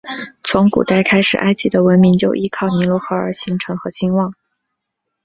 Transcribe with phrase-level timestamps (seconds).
[0.41, 4.33] 从古代开始埃及的文明就依靠尼罗河而形成和兴旺。